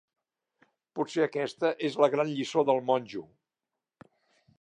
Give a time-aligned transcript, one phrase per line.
[0.99, 3.23] Potser aquesta és la gran lliçó del monjo.